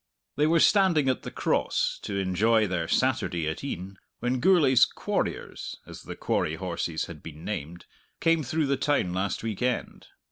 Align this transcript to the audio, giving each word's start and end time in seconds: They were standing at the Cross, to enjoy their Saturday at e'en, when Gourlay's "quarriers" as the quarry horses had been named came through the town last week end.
They 0.35 0.47
were 0.47 0.59
standing 0.59 1.07
at 1.09 1.21
the 1.21 1.29
Cross, 1.29 1.99
to 2.01 2.17
enjoy 2.17 2.65
their 2.65 2.87
Saturday 2.87 3.47
at 3.47 3.63
e'en, 3.63 3.99
when 4.19 4.39
Gourlay's 4.39 4.83
"quarriers" 4.83 5.75
as 5.85 6.01
the 6.01 6.15
quarry 6.15 6.55
horses 6.55 7.05
had 7.05 7.21
been 7.21 7.45
named 7.45 7.85
came 8.19 8.41
through 8.41 8.65
the 8.65 8.77
town 8.77 9.13
last 9.13 9.43
week 9.43 9.61
end. 9.61 10.07